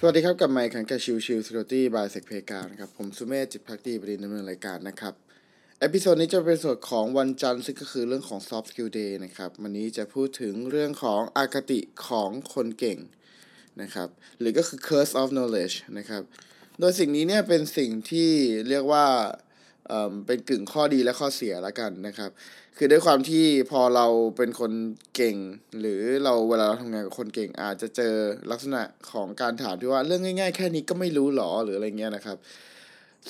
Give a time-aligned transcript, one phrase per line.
[0.00, 5.14] สวัสดีครับ กลับมาอีกครั้งกับ Chill Chill Security by SecPlayground นะครับ ผมสุเมธจิตภักดีบดินทร์ดำเนินรายการนะครับ
[5.80, 12.98] episode นี้จะเป็นส่วนของวันจันทร์ซึ่งก็คือเรื่องของ soft skill day นะครับ วันนี้จะพูดถึงเรื่องของอคติของคนเก่ง
[13.82, 14.08] นะครับ
[14.40, 16.22] หรือก็คือ curse of knowledge นะครับ
[16.80, 18.30] โดยสิ่งนี้เนี่ยเป็นสิ่งที่
[18.68, 19.06] เรียกว่า
[19.88, 22.30] เอ่อเป็นกึ่งข้อดีและข้อเสียละกันนะครับ
[22.76, 24.06] คือด้วยความที่พอเรา
[24.36, 24.72] เป็นคน
[25.16, 25.36] เก่ง
[25.80, 28.14] หรือเราเวลาเราทำงานกับคนเก่ง อาจจะเจอ
[28.50, 32.36] ลักษณะของการถามที่ว่าเรื่องง่าย ๆ แค่นี้ก็ไม่รู้หรอหรืออะไรเงี้ยนะครับ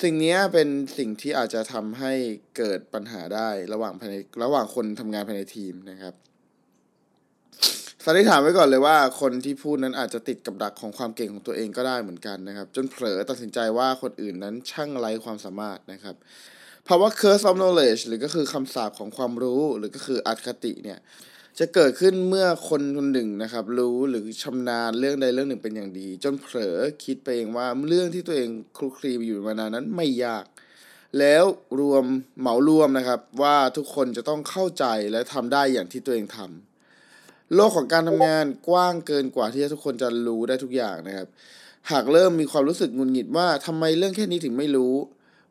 [0.02, 2.12] สิ่งนี้เป็นสิ่งที่อาจจะทำให้
[2.56, 4.14] เกิดปัญหาได้ระหว่างภายใน
[4.44, 6.14] ระหว่างคนทำงานภายในทีมนะครับ
[8.10, 16.14] สันนิษฐานไว้ก่อนเลยว่าคนที่พูดนั้นอาจจะติดกับดักของความเก่งของตัวเองก็ได้เหมือนกันนะครับ จนเผลอตัดสินใจว่าคนอื่นนั้นช่างไร้ความสามารถนะครับ
[16.88, 20.98] ภาวะ curse of knowledge หรือก็คือคำสาปของความรู้หรือก็คืออัตคติเนี่ย
[21.58, 30.44] จะเกิดขึ้นเมื่อคนคนหนึ่งนะครับ รู้หรือชำนาญเรื่องใดเรื่องหนึ่งเป็นอย่างดี จนเผลอคิดไปเองว่าเรื่องที่ตัวเองคลุกคลีอยู่มานานนั้นไม่ยาก
[31.18, 31.44] แล้ว
[31.80, 32.04] รวม
[32.40, 36.67] เหมารวมนะครับว่าทุกคนจะต้องเข้าใจและทำได้อย่างที่ตัวเองทำ
[37.54, 41.28] โลกของการทำงานกว้างเกินกว่าที่ทุกคนจะรู้ได้ทุกอย่างนะครับ
[41.90, 44.94] หากเริ่มมีความรู้สึกงุนหงิดว่าทำไมเรื่องแค่นี้ถึงไม่รู้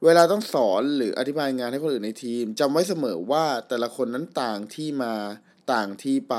[0.03, 5.13] เวลาต้องสอนหรืออธิบายงานให้คนอื่นในทีมจำไว้เสมอว่าแต่ละคนนั้นต่างที่มา
[5.73, 6.35] ต่างที่ไป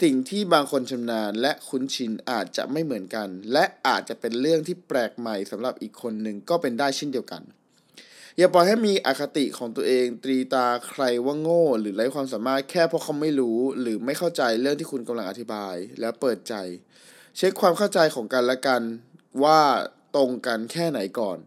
[0.00, 7.42] สิ่งที่บางคนชำนาญและคุ้นชินอาจจะไม่เหมือนกัน และอาจจะเป็นเรื่องที่แปลกใหม่สำหรับอีกคนหนึ่งก็เป็นได้เช่นเดียวกัน
[8.38, 16.54] อย่าปล่อยให้มีอคติของตัวเอง ตรีตาใครว่าโง่ หรือไร้ความสามารถแค่เพราะเขาไม่รู้ หรือไม่เข้าใจเรื่องที่คุณกำลังอธิบาย และเปิดใจ
[17.36, 18.82] เช็คความเข้าใจของกันและกัน
[19.44, 19.60] ว่า
[20.16, 21.38] ตรงกันแค่ไหนก่อน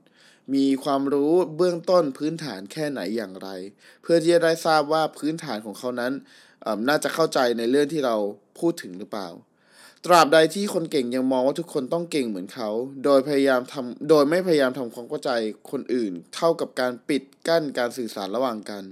[0.56, 3.50] มีความรู้เบื้องต้นพื้นฐานแค่ไหนอย่างไร
[4.02, 6.14] เพื่อที่จะได้ทราบว่าพื้นฐานของเขานั้น
[6.88, 8.16] น่าจะเข้าใจในเรื่องที่เรา
[8.60, 9.30] พูดถึงหรือเปล่า
[10.08, 12.70] ตราบใดที่คนเก่งยังมองว่าทุกคนต้องเก่งเหมือนเขา
[13.04, 15.32] โดยพยายามทำโดยไม่พยายามทำความเข้าใจ
[15.72, 18.84] คนอื่น เท่ากับการปิดกั้นการสื่อสารระหว่างกัน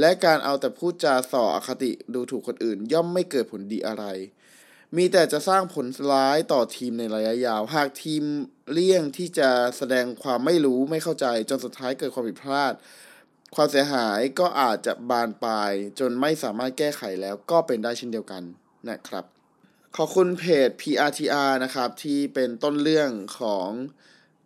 [0.00, 4.04] และการเอาแต่พูดจาส่ออคติดูถูกคนอื่น ย่อมไม่เกิดผลดีอะไร
[4.96, 8.22] มีแต่จะสร้างผลร้ายต่อทีมในระยะยาว หากทีม
[8.72, 12.72] เลี่ยงที่จะแสดงความไม่รู้ไม่เข้าใจ จนสุดท้ายเกิดความผิดพลาด
[13.54, 18.42] ความเสียหายก็อาจจะบานปลาย จนไม่สามารถแก้ไขแล้วก็เป็นได้เช่นเดียวกัน
[18.90, 19.37] นะครับ
[20.00, 23.10] ขอบคุณเพจ PRTR นะครับที่เป็นต้นเรื่อง
[23.40, 23.68] ของ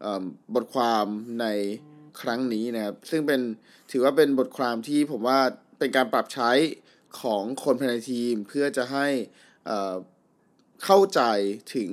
[0.04, 0.06] อ
[0.54, 1.06] บทความ
[1.40, 1.46] ใน
[2.20, 3.40] ครั้งนี้นะครับ ซึ่งเป็น
[3.92, 5.38] ถือว่าเป็นบทความที่ผมว่า
[5.78, 6.50] เป็นการปรับใช้
[7.20, 9.06] ของคนภายในทีม เพื่อจะให้
[10.84, 11.20] เข้าใจ
[11.74, 11.90] ถึง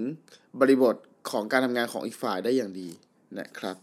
[0.59, 0.95] บริบท
[1.31, 2.89] ของการทำงานของอีกฝ่ายได้อย่างดี
[3.39, 3.75] นะครับ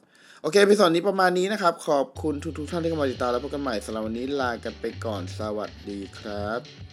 [0.42, 6.85] โอเคพิสอนนี้ประมาณนี้นะครับ ขอบคุณทุกๆท่านที่เข้ามาติดตามแล้วพบกันใหม่สำหรับวันนี้ลากันไปก่อนสวัสดีครับ